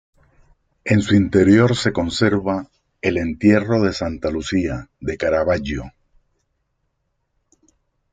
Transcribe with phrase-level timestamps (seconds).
[0.83, 2.65] En su interior se conserva
[3.03, 5.91] "El entierro de Santa Lucía" de Caravaggio.